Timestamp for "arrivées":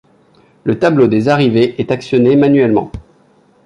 1.29-1.79